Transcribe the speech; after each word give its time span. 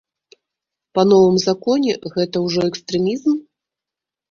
Па 0.97 1.03
новым 1.11 1.37
законе 1.47 1.93
гэта 2.15 2.35
ўжо 2.47 2.59
экстрэмізм? 2.73 3.31